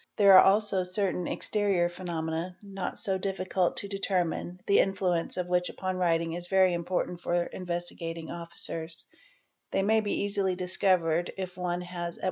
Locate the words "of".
5.37-5.45